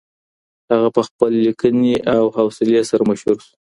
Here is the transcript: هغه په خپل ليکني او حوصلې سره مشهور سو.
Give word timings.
هغه 0.71 0.89
په 0.95 1.01
خپل 1.07 1.31
ليکني 1.45 1.93
او 2.15 2.23
حوصلې 2.35 2.81
سره 2.89 3.01
مشهور 3.11 3.37
سو. 3.45 3.51